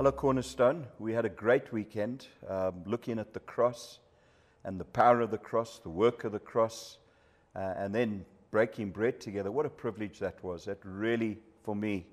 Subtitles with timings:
[0.00, 0.86] Hello, Cornerstone.
[0.98, 3.98] We had a great weekend um, looking at the cross
[4.64, 6.96] and the power of the cross, the work of the cross,
[7.54, 9.52] uh, and then breaking bread together.
[9.52, 10.64] What a privilege that was.
[10.64, 12.06] That really, for me,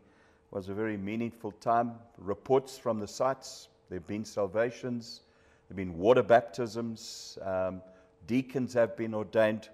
[0.52, 1.94] was a very meaningful time.
[2.18, 5.22] Reports from the sites there have been salvations,
[5.70, 7.82] there have been water baptisms, um,
[8.28, 9.70] deacons have been ordained.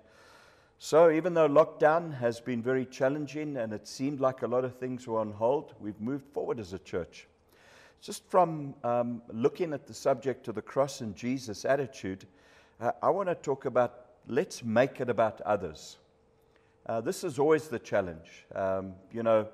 [0.77, 4.75] So, even though lockdown has been very challenging and it seemed like a lot of
[4.75, 7.25] things were on hold, we've moved forward as a church.
[8.03, 12.25] Just from um, looking at the subject of the cross and Jesus' attitude,
[12.81, 15.99] uh, I want to talk about let's make it about others.
[16.85, 18.45] Uh, this is always the challenge.
[18.53, 19.47] Um, you know,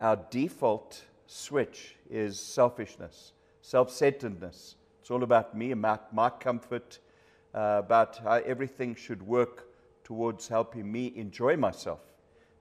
[0.00, 4.76] our default switch is selfishness, self centeredness.
[5.00, 7.00] It's all about me, about my comfort,
[7.52, 9.66] uh, about how everything should work
[10.04, 11.98] towards helping me enjoy myself.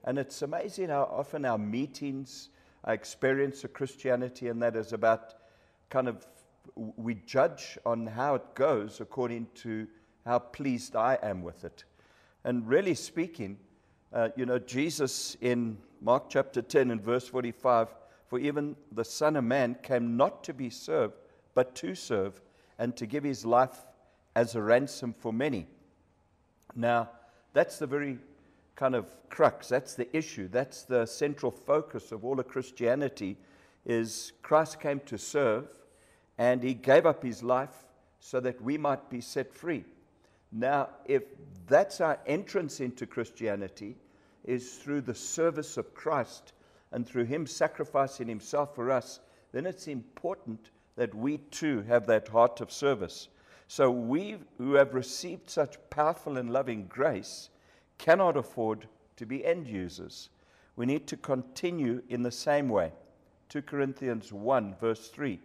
[0.04, 2.50] And it's amazing how often our meetings,
[2.88, 5.36] experience of Christianity, and that is about
[5.90, 6.26] kind of
[6.76, 9.88] we judge on how it goes according to
[10.26, 11.84] how pleased I am with it.
[12.44, 13.58] And really speaking,
[14.14, 17.90] uh, you know, Jesus in Mark chapter 10 and verse 45
[18.28, 21.16] for even the Son of Man came not to be served,
[21.56, 22.40] but to serve
[22.78, 23.86] and to give his life
[24.36, 25.68] as a ransom for many.
[26.76, 27.10] Now,
[27.54, 28.20] that's the very
[28.80, 29.68] kind of crux.
[29.68, 30.48] That's the issue.
[30.48, 33.36] That's the central focus of all of Christianity
[33.86, 35.68] is Christ came to serve
[36.38, 37.84] and he gave up his life
[38.22, 39.84] so that we might be set free.
[40.54, 41.24] Now, if
[41.68, 43.98] that's our entrance into Christianity
[44.46, 46.54] is through the service of Christ
[46.94, 49.20] and through him sacrificing himself for us,
[49.52, 53.28] then it's important that we too have that heart of service.
[53.68, 57.50] So we who have received such powerful and loving grace
[58.00, 60.30] cannot afford to be end users.
[60.76, 62.92] We need to continue in the same way.
[63.50, 65.40] 2 Corinthians 1, verse 3.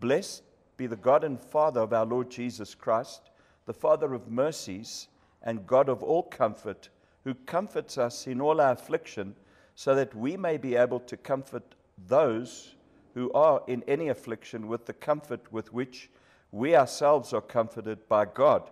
[0.00, 0.42] Blessed
[0.76, 3.30] be the God and Father of our Lord Jesus Christ,
[3.66, 5.08] the Father of mercies
[5.42, 6.88] and God of all comfort,
[7.24, 9.34] who comforts us in all our affliction,
[9.74, 11.74] so that we may be able to comfort
[12.06, 12.74] those
[13.14, 16.08] who are in any affliction with the comfort with which
[16.52, 18.70] we ourselves are comforted by God.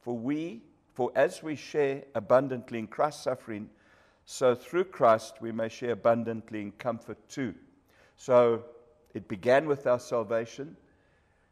[0.00, 0.62] For we
[0.96, 3.68] for as we share abundantly in Christ's suffering,
[4.24, 7.54] so through Christ we may share abundantly in comfort too.
[8.16, 8.64] So
[9.12, 10.74] it began with our salvation.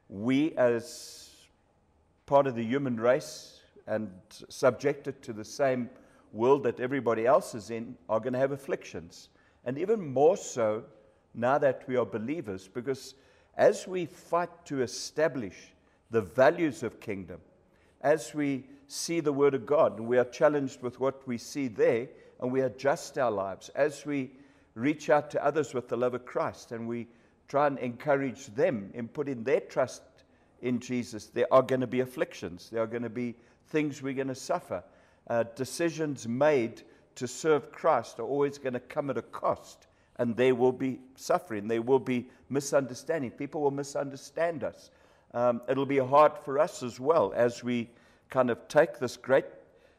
[0.09, 1.29] We, as
[2.25, 4.11] part of the human race and
[4.49, 5.91] subjected to the same
[6.33, 9.29] world that everybody else is in, are going to have afflictions.
[9.67, 10.85] And even more so
[11.35, 13.15] now that we are believers, because
[13.59, 15.75] as we fight to establish
[16.11, 17.41] the values of kingdom,
[18.05, 21.67] as we see the Word of God and we are challenged with what we see
[21.67, 22.07] there
[22.39, 24.31] and we adjust our lives, as we
[24.75, 27.09] reach out to others with the love of Christ and we
[27.49, 30.03] try and encourage them in putting their trust
[30.61, 32.69] in Jesus, there are going to be afflictions.
[32.71, 33.35] There are going to be
[33.69, 34.85] things we're going to suffer.
[35.29, 36.83] Uh, decisions made
[37.17, 39.87] to serve Christ are always going to come at a cost,
[40.17, 41.69] and there will be suffering.
[41.69, 43.31] There will be misunderstanding.
[43.31, 44.91] People will misunderstand us
[45.35, 47.91] um, it'll be hard for us as well as we
[48.31, 49.45] kind of take this great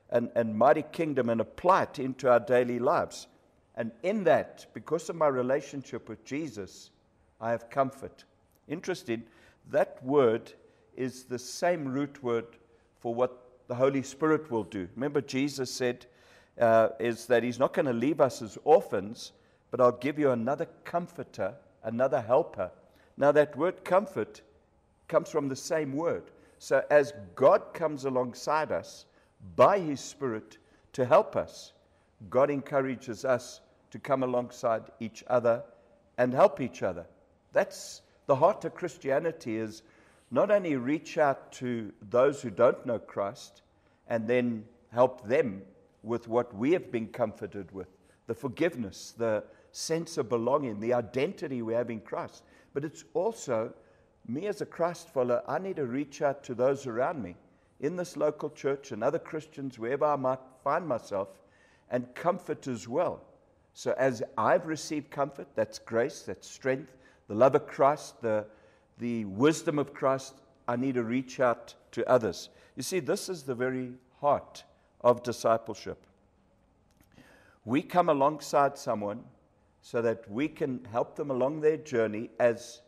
[0.10, 3.28] and, and mighty kingdom and apply it into our daily lives.
[3.76, 6.90] And in that, because of my relationship with Jesus,
[7.42, 8.24] I have comfort.
[8.68, 9.24] Interesting,
[9.72, 10.54] that word
[10.96, 12.48] is the same root word
[13.00, 14.88] for what the Holy Spirit will do.
[14.96, 16.06] Remember, Jesus said,
[16.60, 19.34] uh, is that He's not going to leave us as orphans,
[19.72, 22.72] but I'll give you another comforter, another helper.
[23.18, 24.42] Now, that word comfort
[25.08, 26.24] comes from the same word.
[26.60, 29.06] So as God comes alongside us
[29.56, 30.58] by His Spirit
[30.94, 31.74] to help us,
[32.30, 33.62] God encourages us
[33.92, 35.64] to come alongside each other
[36.18, 37.06] and help each other.
[37.54, 39.84] That's the heart of Christianity is
[40.32, 43.62] not only reach out to those who don't know Christ
[44.08, 45.62] and then help them
[46.04, 47.88] with what we have been comforted with,
[48.28, 52.44] the forgiveness, the sense of belonging, the identity we have in Christ,
[52.74, 53.74] but it's also
[54.28, 57.36] me as a Christ follower, I need to reach out to those around me
[57.80, 61.30] in this local church and other Christians, wherever I might find myself,
[61.92, 63.22] and comfort as well.
[63.74, 66.96] So, as I've received comfort, that's grace, that's strength,
[67.28, 68.46] the love of Christ, the,
[68.98, 70.36] the wisdom of Christ,
[70.68, 72.50] I need to reach out to others.
[72.76, 73.92] You see, this is the very
[74.22, 74.64] heart
[75.02, 76.06] of discipleship.
[77.66, 79.24] We come alongside someone
[79.82, 82.82] so that we can help them along their journey as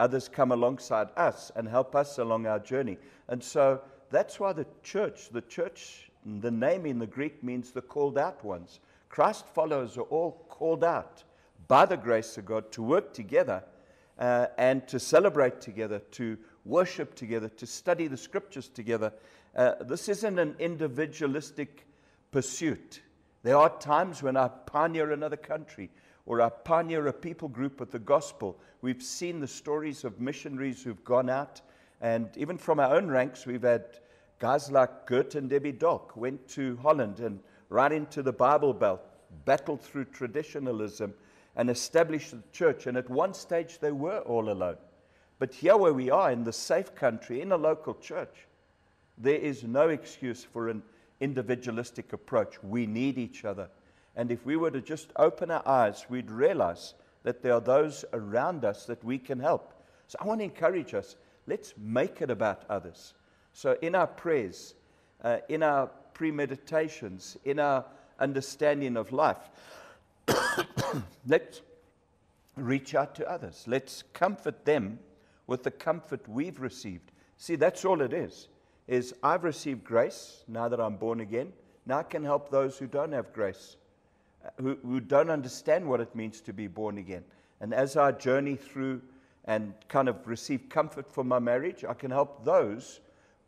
[0.00, 2.98] others come alongside us and help us along our journey.
[3.28, 3.80] And so
[4.10, 8.44] that's why the church, the church, the name in the Greek means the called out
[8.44, 8.80] ones.
[9.08, 11.24] Christ followers are all called out
[11.66, 13.62] by the grace of God to work together
[14.18, 19.12] uh, and to celebrate together, to worship together, to study the scriptures together.
[19.56, 21.86] Uh, this isn't an individualistic
[22.30, 23.00] pursuit.
[23.42, 25.90] There are times when I pioneer another country
[26.28, 28.60] or I pioneer a people group with the gospel.
[28.82, 31.62] We've seen the stories of missionaries who've gone out,
[32.02, 33.98] and even from our own ranks, we've had
[34.38, 37.40] guys like Gert and Debbie Dock went to Holland and
[37.70, 39.00] right into the Bible Belt,
[39.46, 41.14] battled through traditionalism,
[41.56, 42.86] and established the church.
[42.86, 44.76] And at one stage, they were all alone.
[45.38, 48.46] But here, where we are in the safe country, in a local church,
[49.16, 50.82] there is no excuse for an
[51.20, 52.62] individualistic approach.
[52.62, 53.70] We need each other.
[54.18, 58.04] And if we were to just open our eyes, we'd realize that there are those
[58.12, 59.72] around us that we can help.
[60.08, 61.14] So I want to encourage us
[61.46, 63.14] let's make it about others.
[63.52, 64.74] So in our prayers,
[65.22, 67.84] uh, in our premeditations, in our
[68.18, 69.38] understanding of life,
[71.26, 71.62] let's
[72.56, 73.64] reach out to others.
[73.68, 74.98] Let's comfort them
[75.46, 77.12] with the comfort we've received.
[77.36, 78.48] See, that's all it is.
[78.88, 81.52] Is I've received grace now that I'm born again.
[81.86, 83.76] Now I can help those who don't have grace,
[84.60, 87.24] who, who don't understand what it means to be born again.
[87.60, 89.02] And as I journey through
[89.44, 93.00] and kind of receive comfort for my marriage, I can help those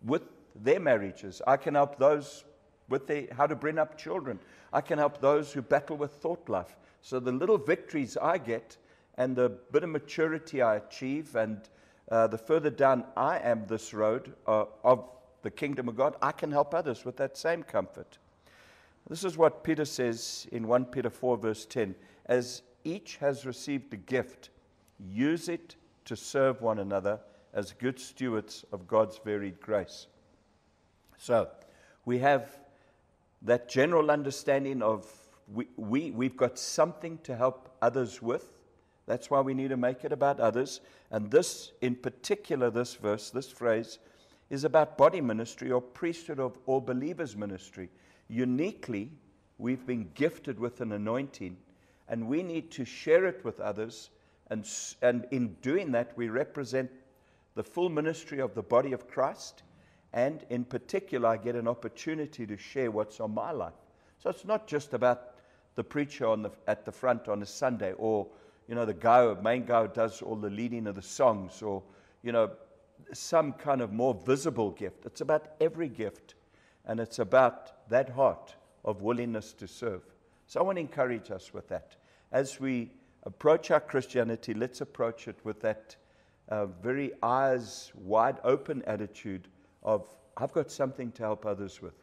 [0.03, 0.23] with
[0.55, 1.43] their marriages.
[1.47, 2.45] I can help those
[2.89, 4.39] with their, how to bring up children.
[4.73, 6.77] I can help those who battle with thought life.
[7.03, 8.77] So the little victories I get
[9.17, 11.61] and the bit of maturity I achieve and
[12.11, 15.09] uh, the further down I am this road uh, of
[15.43, 18.19] the kingdom of God, I can help others with that same comfort.
[19.09, 21.95] This is what Peter says in 1 Peter 4, verse 10
[22.27, 24.51] As each has received a gift,
[24.99, 27.21] use it to serve one another
[27.53, 30.07] as good stewards of God's varied grace.
[31.19, 31.49] So,
[32.05, 32.59] we have
[33.43, 35.07] that general understanding of
[35.53, 38.53] we, we, we've got something to help others with.
[39.07, 40.81] That's why we need to make it about others.
[41.11, 43.99] And this, in particular, this verse, this phrase,
[44.49, 47.89] is about body ministry or priesthood of all believers' ministry.
[48.31, 49.11] Uniquely,
[49.59, 51.57] we've been gifted with an anointing,
[52.09, 54.11] and we need to share it with others.
[54.49, 54.67] And,
[55.03, 56.91] and in doing that, we represent
[57.55, 59.63] the full ministry of the body of Christ.
[60.13, 63.75] And in particular, I get an opportunity to share what's on my life.
[64.19, 65.35] So it's not just about
[65.75, 68.27] the preacher the, at the front on a Sunday or
[68.71, 71.83] you know, the guy, main guy who does all the leading of the songs, or,
[72.23, 72.53] you know,
[73.13, 75.05] some kind of more visible gift.
[75.07, 76.37] It's about every gift,
[76.87, 78.55] and it's about that heart
[78.85, 80.03] of willingness to serve.
[80.47, 81.97] So I want to encourage us with that.
[82.33, 82.91] As we
[83.25, 85.97] approach our Christianity, let's approach it with that
[86.49, 89.49] uh, very eyes wide open attitude
[89.83, 91.95] of, I've got something to help others with.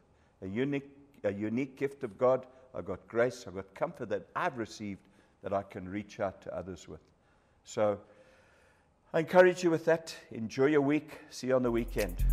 [0.42, 0.90] A unique,
[1.24, 2.46] a unique gift of God.
[2.74, 3.46] I've got grace.
[3.48, 5.02] I've got comfort that I've received
[5.44, 7.02] that I can reach out to others with.
[7.64, 8.00] So
[9.14, 10.16] I encourage you with that.
[10.32, 11.20] Enjoy your week.
[11.30, 12.24] See you on the weekend.